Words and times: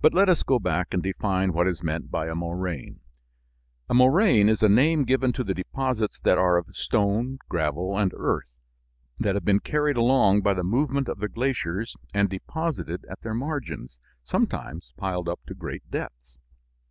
But 0.00 0.14
let 0.14 0.30
us 0.30 0.42
go 0.42 0.58
back 0.58 0.94
and 0.94 1.02
define 1.02 1.52
what 1.52 1.66
is 1.66 1.82
meant 1.82 2.10
by 2.10 2.26
a 2.28 2.34
moraine. 2.34 3.00
A 3.86 3.92
moraine 3.92 4.48
is 4.48 4.62
a 4.62 4.66
name 4.70 5.04
given 5.04 5.30
to 5.34 5.44
the 5.44 5.52
deposits 5.52 6.18
that 6.20 6.38
are 6.38 6.56
of 6.56 6.74
stone, 6.74 7.36
gravel, 7.46 7.98
and 7.98 8.12
earth 8.16 8.56
that 9.20 9.34
have 9.34 9.44
been 9.44 9.60
carried 9.60 9.98
along 9.98 10.40
by 10.40 10.54
the 10.54 10.64
movement 10.64 11.06
of 11.10 11.18
the 11.18 11.28
glaciers 11.28 11.94
and 12.14 12.30
deposited 12.30 13.04
at 13.10 13.20
their 13.20 13.34
margins, 13.34 13.98
sometimes 14.24 14.94
piled 14.96 15.28
up 15.28 15.40
to 15.48 15.54
great 15.54 15.82
depths. 15.90 16.38